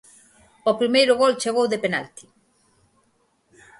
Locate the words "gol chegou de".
1.21-1.81